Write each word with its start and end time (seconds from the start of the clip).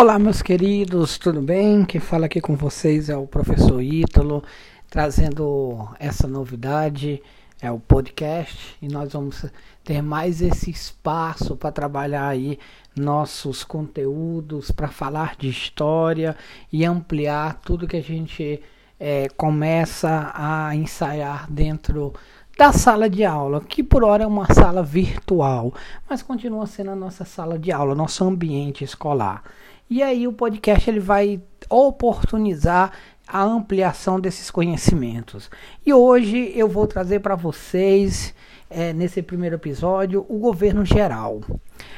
Olá, 0.00 0.16
meus 0.16 0.40
queridos, 0.40 1.18
tudo 1.18 1.42
bem? 1.42 1.84
Quem 1.84 2.00
fala 2.00 2.26
aqui 2.26 2.40
com 2.40 2.54
vocês 2.54 3.08
é 3.08 3.16
o 3.16 3.26
professor 3.26 3.82
Ítalo, 3.82 4.44
trazendo 4.88 5.88
essa 5.98 6.28
novidade, 6.28 7.20
é 7.60 7.68
o 7.68 7.80
podcast, 7.80 8.76
e 8.80 8.86
nós 8.86 9.12
vamos 9.12 9.44
ter 9.82 10.00
mais 10.00 10.40
esse 10.40 10.70
espaço 10.70 11.56
para 11.56 11.72
trabalhar 11.72 12.28
aí 12.28 12.60
nossos 12.94 13.64
conteúdos, 13.64 14.70
para 14.70 14.86
falar 14.86 15.34
de 15.36 15.48
história 15.48 16.36
e 16.72 16.84
ampliar 16.84 17.54
tudo 17.54 17.88
que 17.88 17.96
a 17.96 18.00
gente 18.00 18.62
é, 19.00 19.28
começa 19.36 20.30
a 20.32 20.76
ensaiar 20.76 21.50
dentro 21.50 22.14
da 22.56 22.72
sala 22.72 23.10
de 23.10 23.24
aula, 23.24 23.60
que 23.60 23.82
por 23.82 24.04
hora 24.04 24.22
é 24.22 24.26
uma 24.28 24.46
sala 24.54 24.80
virtual, 24.80 25.74
mas 26.08 26.22
continua 26.22 26.66
sendo 26.66 26.92
a 26.92 26.96
nossa 26.96 27.24
sala 27.24 27.58
de 27.58 27.72
aula, 27.72 27.96
nosso 27.96 28.24
ambiente 28.24 28.84
escolar. 28.84 29.42
E 29.90 30.02
aí 30.02 30.28
o 30.28 30.32
podcast 30.34 30.90
ele 30.90 31.00
vai 31.00 31.40
oportunizar 31.70 32.92
a 33.26 33.42
ampliação 33.42 34.20
desses 34.20 34.50
conhecimentos. 34.50 35.50
E 35.84 35.94
hoje 35.94 36.52
eu 36.54 36.68
vou 36.68 36.86
trazer 36.86 37.20
para 37.20 37.34
vocês, 37.34 38.34
é, 38.68 38.92
nesse 38.92 39.22
primeiro 39.22 39.56
episódio, 39.56 40.26
o 40.28 40.38
governo 40.38 40.84
geral. 40.84 41.40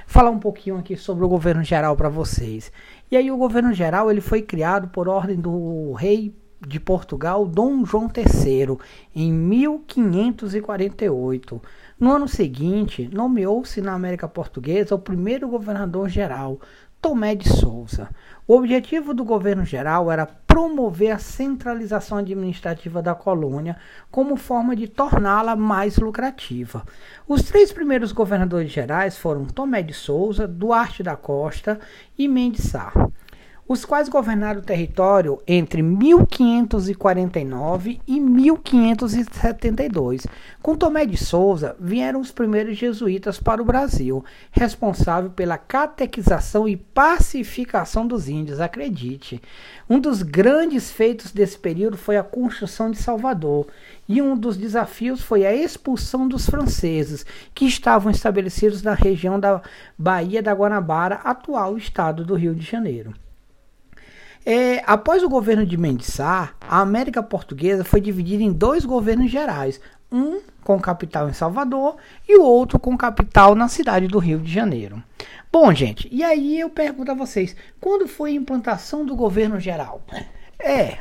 Falar 0.07 0.31
um 0.31 0.39
pouquinho 0.39 0.79
aqui 0.79 0.97
sobre 0.97 1.25
o 1.25 1.29
governo 1.29 1.65
geral 1.65 1.97
para 1.97 2.09
vocês. 2.09 2.71
E 3.11 3.17
aí 3.17 3.29
o 3.29 3.37
governo 3.37 3.75
geral 3.75 4.09
ele 4.09 4.21
foi 4.21 4.41
criado 4.41 4.87
por 4.89 5.09
ordem 5.09 5.37
do 5.37 5.93
rei 5.95 6.33
de 6.67 6.79
Portugal, 6.79 7.47
Dom 7.47 7.85
João 7.85 8.09
III, 8.15 8.79
em 9.15 9.33
1548. 9.33 11.63
No 11.99 12.13
ano 12.13 12.29
seguinte, 12.29 13.09
nomeou-se 13.13 13.81
na 13.81 13.95
América 13.95 14.29
Portuguesa 14.29 14.95
o 14.95 14.99
primeiro 14.99 15.49
governador 15.49 16.09
geral, 16.09 16.61
Tomé 17.01 17.35
de 17.35 17.49
Souza. 17.49 18.11
O 18.47 18.55
objetivo 18.55 19.15
do 19.15 19.25
governo 19.25 19.65
geral 19.65 20.11
era 20.13 20.27
promover 20.27 21.13
a 21.13 21.19
centralização 21.19 22.19
administrativa 22.19 23.01
da 23.01 23.15
colônia 23.15 23.77
como 24.11 24.37
forma 24.37 24.77
de 24.77 24.87
torná-la 24.87 25.57
mais 25.57 25.97
lucrativa. 25.97 26.85
Os 27.27 27.43
três 27.43 27.73
primeiros 27.73 28.13
governadores 28.13 28.71
gerais 28.71 29.17
foram 29.17 29.47
Tomé 29.47 29.83
de 29.83 29.95
Souza, 29.95 30.47
Duarte 30.47 31.03
da 31.03 31.17
Costa 31.17 31.81
e 32.19 32.29
Mendes 32.29 32.69
Sá 32.69 32.93
os 33.71 33.85
quais 33.85 34.09
governaram 34.09 34.59
o 34.59 34.65
território 34.65 35.41
entre 35.47 35.81
1549 35.81 38.01
e 38.05 38.19
1572. 38.19 40.27
Com 40.61 40.75
Tomé 40.75 41.07
de 41.07 41.17
Souza 41.17 41.77
vieram 41.79 42.21
os 42.21 42.33
primeiros 42.33 42.77
jesuítas 42.77 43.39
para 43.39 43.63
o 43.63 43.65
Brasil, 43.65 44.25
responsável 44.51 45.31
pela 45.31 45.57
catequização 45.57 46.67
e 46.67 46.77
pacificação 46.77 48.05
dos 48.05 48.29
índios, 48.29 48.59
acredite. 48.59 49.41
Um 49.89 50.01
dos 50.01 50.25
grandes 50.25 50.91
feitos 50.91 51.31
desse 51.31 51.57
período 51.57 51.97
foi 51.97 52.17
a 52.17 52.25
construção 52.25 52.91
de 52.91 52.99
Salvador, 52.99 53.69
e 54.09 54.21
um 54.21 54.37
dos 54.37 54.57
desafios 54.57 55.23
foi 55.23 55.47
a 55.47 55.55
expulsão 55.55 56.27
dos 56.27 56.45
franceses, 56.45 57.25
que 57.55 57.67
estavam 57.67 58.11
estabelecidos 58.11 58.83
na 58.83 58.95
região 58.95 59.39
da 59.39 59.63
Baía 59.97 60.43
da 60.43 60.53
Guanabara, 60.53 61.21
atual 61.23 61.79
estado 61.79 62.25
do 62.25 62.35
Rio 62.35 62.53
de 62.53 62.67
Janeiro. 62.67 63.15
É, 64.45 64.83
após 64.87 65.23
o 65.23 65.29
governo 65.29 65.67
de 65.67 65.77
Mendes 65.77 66.09
Sá, 66.09 66.55
a 66.61 66.81
América 66.81 67.23
Portuguesa 67.23 67.85
foi 67.85 68.01
dividida 68.01 68.43
em 68.43 68.53
dois 68.53 68.85
governos 68.85 69.31
gerais, 69.31 69.81
um 70.11 70.41
com 70.65 70.81
capital 70.81 71.29
em 71.29 71.33
Salvador 71.33 71.97
e 72.29 72.39
o 72.39 72.43
outro 72.43 72.79
com 72.79 72.97
capital 72.97 73.55
na 73.55 73.69
cidade 73.69 74.09
do 74.09 74.19
Rio 74.19 74.39
de 74.39 74.53
Janeiro. 74.53 75.03
Bom, 75.53 75.73
gente, 75.75 76.09
e 76.11 76.23
aí 76.23 76.59
eu 76.59 76.71
pergunto 76.71 77.11
a 77.11 77.15
vocês, 77.15 77.57
quando 77.81 78.07
foi 78.07 78.31
a 78.31 78.35
implantação 78.35 79.05
do 79.05 79.17
governo 79.17 79.59
geral? 79.59 80.03
É, 80.63 80.99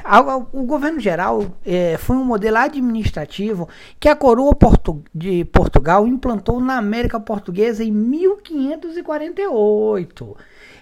o 0.54 0.64
governo 0.64 1.02
geral 1.02 1.46
é, 1.66 1.98
foi 1.98 2.16
um 2.16 2.24
modelo 2.24 2.56
administrativo 2.58 3.68
que 4.00 4.08
a 4.08 4.16
coroa 4.16 4.56
Portu 4.56 5.04
de 5.14 5.44
Portugal 5.46 6.08
implantou 6.08 6.62
na 6.62 6.78
América 6.78 7.20
Portuguesa 7.20 7.84
em 7.84 7.92
1548. 7.92 10.38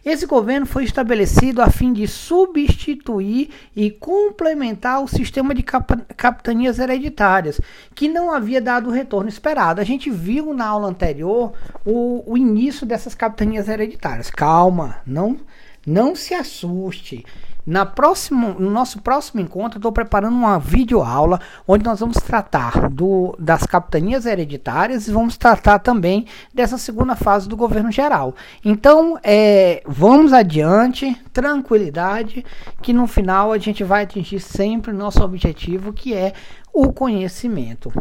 Esse 0.05 0.25
governo 0.25 0.65
foi 0.65 0.85
estabelecido 0.85 1.61
a 1.61 1.69
fim 1.69 1.91
de 1.91 2.07
substituir 2.07 3.49
e 3.75 3.91
complementar 3.91 5.03
o 5.03 5.07
sistema 5.07 5.53
de 5.53 5.63
cap 5.63 5.93
capitanias 6.15 6.79
hereditárias, 6.79 7.59
que 7.93 8.07
não 8.07 8.31
havia 8.31 8.61
dado 8.61 8.89
o 8.89 8.93
retorno 8.93 9.27
esperado. 9.27 9.81
A 9.81 9.83
gente 9.83 10.09
viu 10.09 10.53
na 10.53 10.65
aula 10.65 10.87
anterior 10.87 11.51
o, 11.85 12.23
o 12.25 12.37
início 12.37 12.85
dessas 12.85 13.13
capitanias 13.15 13.67
hereditárias. 13.67 14.29
Calma, 14.29 15.01
não, 15.05 15.37
não 15.85 16.15
se 16.15 16.33
assuste. 16.33 17.25
Na 17.67 17.85
próximo, 17.85 18.55
no 18.57 18.71
nosso 18.71 19.01
próximo 19.01 19.41
encontro, 19.41 19.77
estou 19.77 19.91
preparando 19.91 20.37
uma 20.37 20.57
videoaula 20.57 21.37
onde 21.67 21.83
nós 21.83 21.99
vamos 21.99 22.15
tratar 22.15 22.89
do, 22.89 23.35
das 23.37 23.63
capitanias 23.63 24.25
hereditárias 24.25 25.05
e 25.05 25.11
vamos 25.11 25.35
tratar 25.35 25.79
também 25.79 26.25
dessa 26.53 26.77
segunda 26.77 27.13
fase 27.13 27.49
do 27.49 27.57
governo 27.57 27.91
geral. 27.91 28.33
Então, 28.63 29.19
é, 29.21 29.83
vamos 29.85 30.31
adiante, 30.31 31.13
tranquilidade, 31.33 32.45
que 32.81 32.93
no 32.93 33.05
final 33.05 33.51
a 33.51 33.57
gente 33.57 33.83
vai 33.83 34.03
atingir 34.03 34.39
sempre 34.39 34.91
o 34.91 34.95
nosso 34.95 35.21
objetivo, 35.21 35.91
que 35.91 36.13
é 36.13 36.31
o 36.71 36.93
conhecimento. 36.93 37.91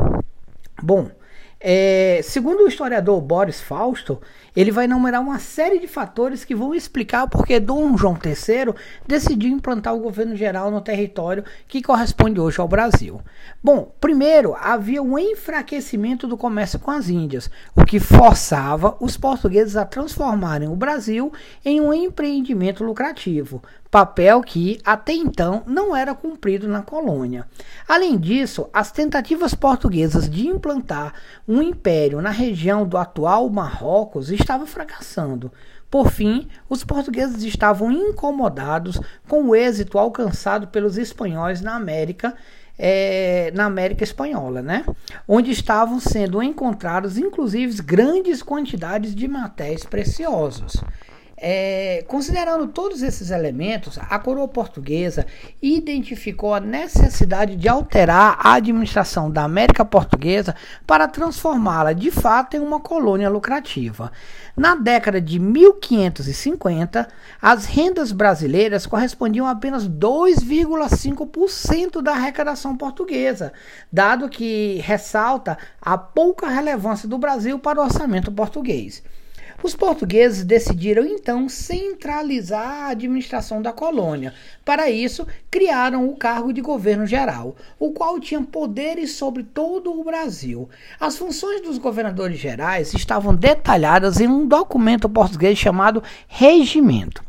Bom, 0.80 1.10
é, 1.58 2.20
segundo 2.22 2.64
o 2.64 2.68
historiador 2.68 3.20
Boris 3.20 3.60
Fausto, 3.60 4.20
ele 4.54 4.70
vai 4.70 4.84
enumerar 4.84 5.20
uma 5.20 5.38
série 5.38 5.78
de 5.78 5.86
fatores 5.86 6.44
que 6.44 6.54
vão 6.54 6.74
explicar 6.74 7.26
porque 7.28 7.58
Dom 7.58 7.96
João 7.96 8.18
III 8.22 8.74
decidiu 9.06 9.50
implantar 9.50 9.94
o 9.94 10.00
governo 10.00 10.36
geral 10.36 10.70
no 10.70 10.80
território 10.80 11.44
que 11.66 11.82
corresponde 11.82 12.40
hoje 12.40 12.60
ao 12.60 12.68
Brasil. 12.68 13.20
Bom, 13.62 13.92
primeiro, 14.00 14.54
havia 14.58 15.02
um 15.02 15.18
enfraquecimento 15.18 16.26
do 16.26 16.36
comércio 16.36 16.78
com 16.78 16.90
as 16.90 17.08
Índias, 17.08 17.50
o 17.74 17.84
que 17.84 18.00
forçava 18.00 18.96
os 19.00 19.16
portugueses 19.16 19.76
a 19.76 19.84
transformarem 19.84 20.68
o 20.68 20.76
Brasil 20.76 21.32
em 21.64 21.80
um 21.80 21.92
empreendimento 21.92 22.84
lucrativo, 22.84 23.62
papel 23.90 24.40
que 24.42 24.80
até 24.84 25.12
então 25.12 25.62
não 25.66 25.94
era 25.94 26.14
cumprido 26.14 26.68
na 26.68 26.82
colônia. 26.82 27.46
Além 27.88 28.18
disso, 28.18 28.68
as 28.72 28.90
tentativas 28.90 29.54
portuguesas 29.54 30.28
de 30.28 30.46
implantar 30.46 31.14
um 31.46 31.62
império 31.62 32.20
na 32.20 32.30
região 32.30 32.86
do 32.86 32.96
atual 32.96 33.48
Marrocos 33.48 34.30
estavam 34.30 34.66
fracassando. 34.66 35.52
Por 35.90 36.10
fim, 36.10 36.48
os 36.68 36.82
portugueses 36.82 37.42
estavam 37.44 37.92
incomodados 37.92 39.00
com 39.28 39.44
o 39.44 39.54
êxito 39.54 39.98
alcançado 39.98 40.66
pelos 40.68 40.98
espanhóis 40.98 41.60
na 41.60 41.76
América 41.76 42.34
é, 42.78 43.50
na 43.54 43.64
América 43.64 44.04
Espanhola, 44.04 44.60
né? 44.60 44.84
onde 45.26 45.50
estavam 45.50 45.98
sendo 45.98 46.42
encontrados 46.42 47.16
inclusive 47.16 47.80
grandes 47.82 48.42
quantidades 48.42 49.14
de 49.14 49.26
metais 49.26 49.84
preciosos. 49.84 50.76
É, 51.38 52.02
considerando 52.08 52.66
todos 52.68 53.02
esses 53.02 53.30
elementos, 53.30 53.98
a 53.98 54.18
coroa 54.18 54.48
portuguesa 54.48 55.26
identificou 55.60 56.54
a 56.54 56.60
necessidade 56.60 57.56
de 57.56 57.68
alterar 57.68 58.38
a 58.40 58.54
administração 58.54 59.30
da 59.30 59.44
América 59.44 59.84
Portuguesa 59.84 60.56
para 60.86 61.06
transformá-la 61.06 61.92
de 61.92 62.10
fato 62.10 62.56
em 62.56 62.60
uma 62.60 62.80
colônia 62.80 63.28
lucrativa. 63.28 64.10
Na 64.56 64.74
década 64.74 65.20
de 65.20 65.38
1550, 65.38 67.06
as 67.42 67.66
rendas 67.66 68.12
brasileiras 68.12 68.86
correspondiam 68.86 69.46
a 69.46 69.50
apenas 69.50 69.86
2,5% 69.86 72.00
da 72.00 72.12
arrecadação 72.12 72.74
portuguesa, 72.74 73.52
dado 73.92 74.30
que 74.30 74.80
ressalta 74.82 75.58
a 75.82 75.98
pouca 75.98 76.48
relevância 76.48 77.06
do 77.06 77.18
Brasil 77.18 77.58
para 77.58 77.78
o 77.78 77.84
orçamento 77.84 78.32
português. 78.32 79.02
Os 79.66 79.74
portugueses 79.74 80.44
decidiram 80.44 81.04
então 81.04 81.48
centralizar 81.48 82.84
a 82.84 82.88
administração 82.90 83.60
da 83.60 83.72
colônia. 83.72 84.32
Para 84.64 84.88
isso, 84.88 85.26
criaram 85.50 86.08
o 86.08 86.16
cargo 86.16 86.52
de 86.52 86.60
governo 86.60 87.04
geral, 87.04 87.56
o 87.76 87.90
qual 87.90 88.20
tinha 88.20 88.40
poderes 88.40 89.14
sobre 89.14 89.42
todo 89.42 89.90
o 89.90 90.04
Brasil. 90.04 90.68
As 91.00 91.16
funções 91.16 91.62
dos 91.62 91.78
governadores 91.78 92.38
gerais 92.38 92.94
estavam 92.94 93.34
detalhadas 93.34 94.20
em 94.20 94.28
um 94.28 94.46
documento 94.46 95.08
português 95.08 95.58
chamado 95.58 96.00
Regimento. 96.28 97.25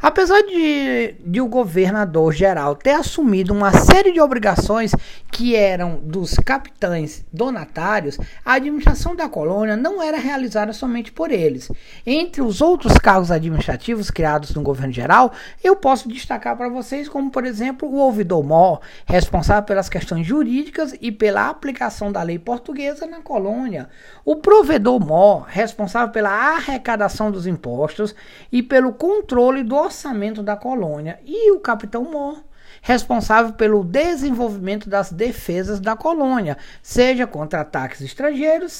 Apesar 0.00 0.42
de, 0.42 1.16
de 1.24 1.40
o 1.40 1.48
governador 1.48 2.32
geral 2.32 2.76
ter 2.76 2.92
assumido 2.92 3.52
uma 3.52 3.72
série 3.72 4.12
de 4.12 4.20
obrigações 4.20 4.92
que 5.32 5.56
eram 5.56 6.00
dos 6.02 6.34
capitães 6.34 7.24
donatários, 7.32 8.16
a 8.44 8.54
administração 8.54 9.16
da 9.16 9.28
colônia 9.28 9.76
não 9.76 10.00
era 10.00 10.16
realizada 10.16 10.72
somente 10.72 11.10
por 11.10 11.32
eles. 11.32 11.70
Entre 12.06 12.40
os 12.40 12.60
outros 12.60 12.94
cargos 12.94 13.30
administrativos 13.30 14.10
criados 14.10 14.54
no 14.54 14.62
governo 14.62 14.92
geral, 14.92 15.32
eu 15.62 15.74
posso 15.74 16.08
destacar 16.08 16.56
para 16.56 16.68
vocês 16.68 17.08
como, 17.08 17.30
por 17.30 17.44
exemplo, 17.44 17.88
o 17.88 17.96
ouvidor-mor, 17.96 18.80
responsável 19.04 19.64
pelas 19.64 19.88
questões 19.88 20.26
jurídicas 20.26 20.94
e 21.00 21.10
pela 21.10 21.48
aplicação 21.48 22.12
da 22.12 22.22
lei 22.22 22.38
portuguesa 22.38 23.06
na 23.06 23.20
colônia, 23.20 23.88
o 24.24 24.36
provedor-mor, 24.36 25.46
responsável 25.48 26.12
pela 26.12 26.30
arrecadação 26.30 27.30
dos 27.30 27.46
impostos 27.46 28.14
e 28.52 28.62
pelo 28.62 28.92
controle 28.92 29.62
do 29.64 29.87
orçamento 29.88 30.42
da 30.42 30.56
colônia, 30.56 31.18
e 31.24 31.50
o 31.52 31.60
capitão 31.60 32.04
Mor, 32.04 32.42
responsável 32.80 33.52
pelo 33.54 33.82
desenvolvimento 33.82 34.88
das 34.88 35.10
defesas 35.10 35.80
da 35.80 35.96
colônia, 35.96 36.56
seja 36.82 37.26
contra 37.26 37.60
ataques 37.60 38.00
estrangeiros, 38.00 38.72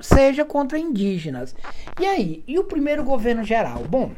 seja 0.00 0.44
contra 0.44 0.78
indígenas. 0.78 1.54
E 1.98 2.06
aí, 2.06 2.44
e 2.46 2.58
o 2.58 2.64
primeiro 2.64 3.02
governo 3.02 3.42
geral? 3.44 3.84
Bom, 3.88 4.12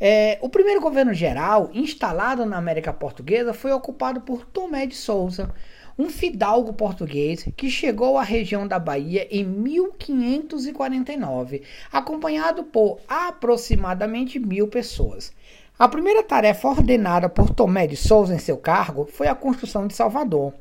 é, 0.00 0.38
o 0.40 0.48
primeiro 0.48 0.80
governo 0.80 1.12
geral 1.12 1.70
instalado 1.72 2.44
na 2.44 2.56
América 2.56 2.92
Portuguesa 2.92 3.52
foi 3.52 3.72
ocupado 3.72 4.20
por 4.20 4.44
Tomé 4.44 4.86
de 4.86 4.94
Souza, 4.94 5.50
um 5.98 6.08
fidalgo 6.08 6.72
português 6.72 7.46
que 7.56 7.68
chegou 7.68 8.16
à 8.16 8.22
região 8.22 8.68
da 8.68 8.78
Bahia 8.78 9.26
em 9.30 9.44
1549, 9.44 11.62
acompanhado 11.90 12.62
por 12.62 13.00
aproximadamente 13.08 14.38
mil 14.38 14.68
pessoas. 14.68 15.32
A 15.76 15.88
primeira 15.88 16.22
tarefa 16.22 16.68
ordenada 16.68 17.28
por 17.28 17.50
Tomé 17.50 17.88
de 17.88 17.96
Souza 17.96 18.32
em 18.34 18.38
seu 18.38 18.56
cargo 18.56 19.08
foi 19.12 19.26
a 19.26 19.34
construção 19.34 19.88
de 19.88 19.94
Salvador, 19.94 20.54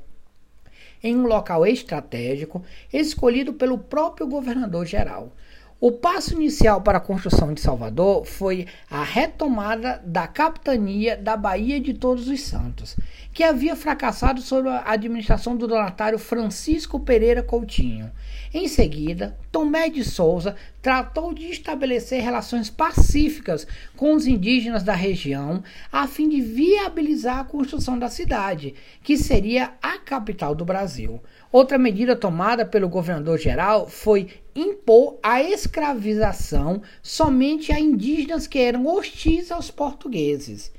em 1.03 1.15
um 1.15 1.27
local 1.27 1.67
estratégico 1.67 2.63
escolhido 2.91 3.53
pelo 3.53 3.77
próprio 3.77 4.27
governador-geral. 4.27 5.31
O 5.79 5.91
passo 5.91 6.33
inicial 6.33 6.81
para 6.81 6.97
a 6.97 7.01
construção 7.01 7.53
de 7.53 7.61
Salvador 7.61 8.25
foi 8.25 8.65
a 8.89 9.03
retomada 9.03 10.01
da 10.03 10.27
capitania 10.27 11.15
da 11.15 11.37
Baía 11.37 11.79
de 11.79 11.93
Todos 11.93 12.27
os 12.27 12.41
Santos, 12.41 12.97
que 13.37 13.43
havia 13.43 13.75
fracassado 13.75 14.41
sob 14.41 14.67
a 14.67 14.81
administração 14.93 15.55
do 15.55 15.67
donatário 15.67 16.17
Francisco 16.17 16.99
Pereira 16.99 17.43
Coutinho. 17.43 18.11
Em 18.51 18.67
seguida, 18.67 19.37
Tomé 19.51 19.89
de 19.89 20.03
Souza 20.03 20.55
tratou 20.81 21.31
de 21.35 21.45
estabelecer 21.45 22.19
relações 22.23 22.71
pacíficas 22.71 23.67
com 23.95 24.15
os 24.15 24.25
indígenas 24.25 24.81
da 24.81 24.95
região 24.95 25.63
a 25.91 26.07
fim 26.07 26.27
de 26.27 26.41
viabilizar 26.41 27.37
a 27.37 27.43
construção 27.43 27.99
da 27.99 28.09
cidade, 28.09 28.73
que 29.03 29.15
seria 29.15 29.73
a 29.83 29.99
capital 29.99 30.55
do 30.55 30.65
Brasil. 30.65 31.21
Outra 31.51 31.77
medida 31.77 32.15
tomada 32.15 32.65
pelo 32.65 32.89
governador 32.89 33.37
geral 33.37 33.87
foi 33.87 34.29
impor 34.55 35.19
a 35.21 35.43
escravização 35.43 36.81
somente 37.03 37.71
a 37.71 37.79
indígenas 37.79 38.47
que 38.47 38.57
eram 38.57 38.87
hostis 38.87 39.51
aos 39.51 39.69
portugueses. 39.69 40.71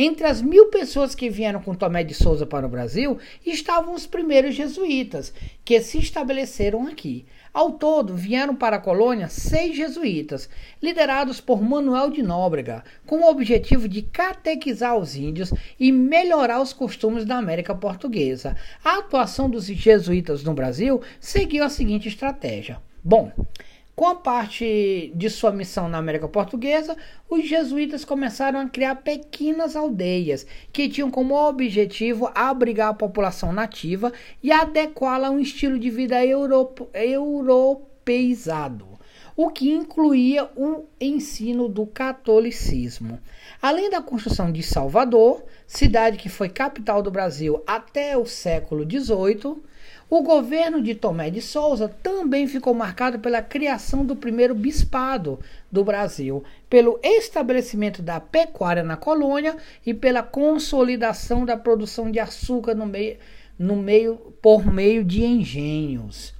Entre 0.00 0.28
as 0.28 0.40
mil 0.40 0.66
pessoas 0.66 1.12
que 1.12 1.28
vieram 1.28 1.60
com 1.60 1.74
Tomé 1.74 2.04
de 2.04 2.14
Souza 2.14 2.46
para 2.46 2.64
o 2.64 2.68
Brasil 2.68 3.18
estavam 3.44 3.94
os 3.94 4.06
primeiros 4.06 4.54
jesuítas, 4.54 5.34
que 5.64 5.80
se 5.80 5.98
estabeleceram 5.98 6.86
aqui. 6.86 7.26
Ao 7.52 7.72
todo, 7.72 8.14
vieram 8.14 8.54
para 8.54 8.76
a 8.76 8.80
colônia 8.80 9.26
seis 9.26 9.74
jesuítas, 9.76 10.48
liderados 10.80 11.40
por 11.40 11.60
Manuel 11.60 12.12
de 12.12 12.22
Nóbrega, 12.22 12.84
com 13.04 13.22
o 13.22 13.28
objetivo 13.28 13.88
de 13.88 14.02
catequizar 14.02 14.96
os 14.96 15.16
índios 15.16 15.52
e 15.80 15.90
melhorar 15.90 16.62
os 16.62 16.72
costumes 16.72 17.24
da 17.24 17.36
América 17.36 17.74
Portuguesa. 17.74 18.56
A 18.84 18.98
atuação 18.98 19.50
dos 19.50 19.66
jesuítas 19.66 20.44
no 20.44 20.54
Brasil 20.54 21.02
seguiu 21.18 21.64
a 21.64 21.68
seguinte 21.68 22.06
estratégia. 22.06 22.80
Bom, 23.02 23.32
com 23.98 24.06
a 24.06 24.14
parte 24.14 25.12
de 25.12 25.28
sua 25.28 25.50
missão 25.50 25.88
na 25.88 25.98
América 25.98 26.28
Portuguesa, 26.28 26.96
os 27.28 27.48
jesuítas 27.48 28.04
começaram 28.04 28.60
a 28.60 28.68
criar 28.68 28.94
pequenas 28.94 29.74
aldeias 29.74 30.46
que 30.72 30.88
tinham 30.88 31.10
como 31.10 31.34
objetivo 31.34 32.30
abrigar 32.32 32.90
a 32.90 32.94
população 32.94 33.52
nativa 33.52 34.12
e 34.40 34.52
adequá-la 34.52 35.26
a 35.26 35.30
um 35.32 35.40
estilo 35.40 35.80
de 35.80 35.90
vida 35.90 36.24
europeizado, 36.94 38.97
o 39.38 39.50
que 39.50 39.70
incluía 39.70 40.50
o 40.56 40.86
ensino 41.00 41.68
do 41.68 41.86
catolicismo. 41.86 43.20
Além 43.62 43.88
da 43.88 44.02
construção 44.02 44.50
de 44.50 44.64
Salvador, 44.64 45.44
cidade 45.64 46.18
que 46.18 46.28
foi 46.28 46.48
capital 46.48 47.00
do 47.04 47.08
Brasil 47.08 47.62
até 47.64 48.18
o 48.18 48.26
século 48.26 48.82
XVIII, 48.82 49.62
o 50.10 50.22
governo 50.22 50.82
de 50.82 50.92
Tomé 50.96 51.30
de 51.30 51.40
Souza 51.40 51.88
também 52.02 52.48
ficou 52.48 52.74
marcado 52.74 53.20
pela 53.20 53.40
criação 53.40 54.04
do 54.04 54.16
primeiro 54.16 54.56
bispado 54.56 55.38
do 55.70 55.84
Brasil, 55.84 56.42
pelo 56.68 56.98
estabelecimento 57.00 58.02
da 58.02 58.18
pecuária 58.18 58.82
na 58.82 58.96
colônia 58.96 59.56
e 59.86 59.94
pela 59.94 60.24
consolidação 60.24 61.46
da 61.46 61.56
produção 61.56 62.10
de 62.10 62.18
açúcar 62.18 62.74
no 62.74 62.86
meio, 62.86 63.16
no 63.56 63.76
meio 63.76 64.16
por 64.42 64.66
meio 64.66 65.04
de 65.04 65.24
engenhos. 65.24 66.34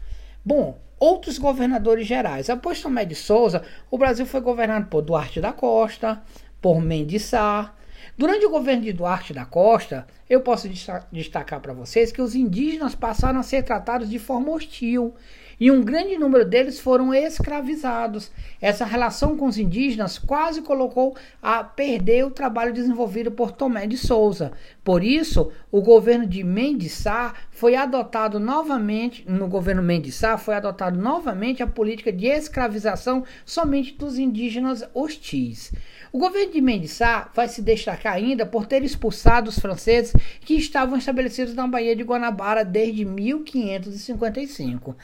Bom, 0.45 0.77
outros 0.99 1.39
governadores 1.39 2.07
gerais. 2.07 2.51
Após 2.51 2.81
Tomé 2.81 3.05
de 3.05 3.15
Souza, 3.15 3.63
o 3.91 3.99
Brasil 3.99 4.27
foi 4.27 4.41
governado 4.41 4.87
por 4.87 5.03
Duarte 5.03 5.41
da 5.41 5.53
Costa, 5.53 6.23
por 6.61 6.81
Mendes 6.81 7.23
Sá, 7.23 7.73
Durante 8.19 8.45
o 8.45 8.51
governo 8.51 8.83
de 8.83 8.93
Duarte 8.93 9.33
da 9.33 9.45
Costa, 9.45 10.05
eu 10.29 10.41
posso 10.41 10.69
destacar 11.13 11.61
para 11.61 11.73
vocês 11.73 12.11
que 12.11 12.21
os 12.21 12.35
indígenas 12.35 12.97
passaram 12.97 13.39
a 13.39 13.45
ser 13.45 13.63
tratados 13.63 14.11
de 14.11 14.19
forma 14.19 14.51
hostil 14.51 15.15
e 15.61 15.71
um 15.71 15.83
grande 15.83 16.17
número 16.17 16.45
deles 16.45 16.79
foram 16.79 17.13
escravizados. 17.13 18.31
Essa 18.61 18.85
relação 18.85 19.37
com 19.37 19.47
os 19.47 19.59
indígenas 19.59 20.19
quase 20.19 20.63
colocou 20.63 21.17
a 21.43 21.65
perder 21.65 22.25
o 22.25 22.31
trabalho 22.31 22.73
desenvolvido 22.73 23.31
por 23.31 23.53
Tomé 23.53 23.87
de 23.87 23.97
Souza. 23.97 24.53
Por 24.85 25.03
isso, 25.05 25.51
o 25.71 25.81
governo 25.83 26.27
de 26.27 26.43
Mendes 26.43 27.05
foi 27.51 27.75
adotado 27.75 28.41
novamente, 28.41 29.25
no 29.29 29.49
governo 29.49 29.83
Mendes 29.83 30.21
foi 30.39 30.55
adotado 30.55 30.99
novamente 30.99 31.63
a 31.63 31.67
política 31.67 32.13
de 32.13 32.27
escravização 32.27 33.25
somente 33.45 33.95
dos 33.95 34.19
indígenas 34.19 34.85
hostis. 34.95 35.73
O 36.11 36.19
governo 36.19 36.53
de 36.53 36.61
Mendes 36.61 36.99
vai 37.35 37.49
se 37.49 37.61
destacar 37.61 38.15
ainda 38.15 38.47
por 38.47 38.65
ter 38.67 38.83
expulsado 38.83 39.51
os 39.51 39.59
franceses 39.59 40.15
que 40.41 40.55
estavam 40.55 40.97
estabelecidos 40.97 41.55
na 41.55 41.67
Baía 41.67 41.95
de 41.95 42.03
Guanabara 42.03 42.65
desde 42.65 43.05
1555. 43.05 44.97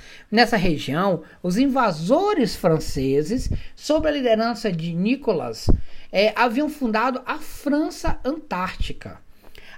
Nessa 0.44 0.58
região, 0.58 1.22
os 1.42 1.56
invasores 1.56 2.54
franceses, 2.54 3.48
sob 3.74 4.06
a 4.06 4.10
liderança 4.10 4.70
de 4.70 4.92
Nicolas, 4.92 5.70
é, 6.12 6.34
haviam 6.36 6.68
fundado 6.68 7.22
a 7.24 7.38
França 7.38 8.20
Antártica. 8.22 9.23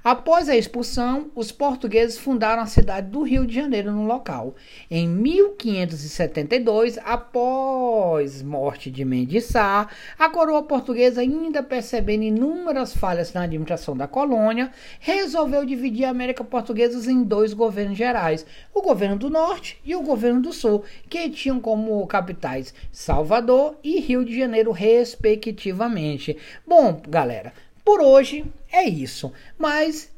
Após 0.08 0.48
a 0.48 0.56
expulsão, 0.56 1.32
os 1.34 1.50
portugueses 1.50 2.16
fundaram 2.16 2.62
a 2.62 2.66
cidade 2.66 3.10
do 3.10 3.22
Rio 3.22 3.44
de 3.44 3.56
Janeiro 3.56 3.90
no 3.90 4.06
local. 4.06 4.54
Em 4.88 5.08
1572, 5.08 6.96
após 6.98 8.40
morte 8.40 8.88
de 8.88 9.04
Mendes 9.04 9.56
a 9.56 9.88
coroa 10.32 10.62
portuguesa, 10.62 11.22
ainda 11.22 11.60
percebendo 11.60 12.22
inúmeras 12.22 12.96
falhas 12.96 13.32
na 13.32 13.42
administração 13.42 13.96
da 13.96 14.06
colônia, 14.06 14.70
resolveu 15.00 15.66
dividir 15.66 16.04
a 16.04 16.10
América 16.10 16.44
Portuguesa 16.44 17.10
em 17.10 17.24
dois 17.24 17.52
governos 17.52 17.98
gerais, 17.98 18.46
o 18.72 18.82
governo 18.82 19.16
do 19.16 19.28
Norte 19.28 19.76
e 19.84 19.96
o 19.96 20.02
governo 20.02 20.40
do 20.40 20.52
Sul, 20.52 20.84
que 21.10 21.28
tinham 21.30 21.58
como 21.58 22.06
capitais 22.06 22.72
Salvador 22.92 23.76
e 23.82 23.98
Rio 23.98 24.24
de 24.24 24.38
Janeiro, 24.38 24.70
respectivamente. 24.70 26.36
Bom, 26.64 27.02
galera, 27.08 27.52
por 27.86 28.00
hoje 28.00 28.44
é 28.72 28.82
isso, 28.82 29.32
mas 29.56 30.10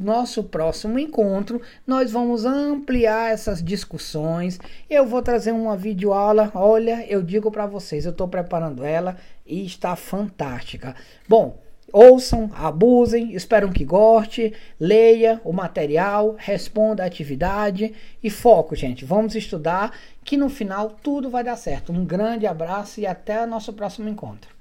nosso 0.00 0.42
próximo 0.42 0.98
encontro 0.98 1.60
nós 1.86 2.10
vamos 2.10 2.46
ampliar 2.46 3.30
essas 3.30 3.62
discussões. 3.62 4.58
Eu 4.88 5.04
vou 5.04 5.20
trazer 5.20 5.52
uma 5.52 5.76
videoaula. 5.76 6.50
Olha, 6.54 7.06
eu 7.06 7.22
digo 7.22 7.50
para 7.50 7.66
vocês, 7.66 8.06
eu 8.06 8.10
estou 8.12 8.26
preparando 8.26 8.82
ela 8.82 9.18
e 9.44 9.66
está 9.66 9.94
fantástica. 9.96 10.96
Bom, 11.28 11.58
ouçam, 11.92 12.50
abusem, 12.54 13.34
espero 13.34 13.70
que 13.70 13.84
goste, 13.84 14.54
leia 14.80 15.42
o 15.44 15.52
material, 15.52 16.36
responda 16.38 17.02
a 17.02 17.06
atividade 17.06 17.92
e 18.22 18.30
foco, 18.30 18.74
gente. 18.74 19.04
Vamos 19.04 19.34
estudar 19.34 19.94
que 20.24 20.38
no 20.38 20.48
final 20.48 20.96
tudo 21.02 21.28
vai 21.28 21.44
dar 21.44 21.56
certo. 21.56 21.92
Um 21.92 22.02
grande 22.02 22.46
abraço 22.46 22.98
e 22.98 23.06
até 23.06 23.44
o 23.44 23.46
nosso 23.46 23.74
próximo 23.74 24.08
encontro. 24.08 24.59